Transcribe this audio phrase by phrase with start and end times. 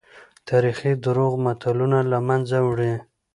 [0.49, 2.93] تاريخي دروغ ملتونه له منځه وړي.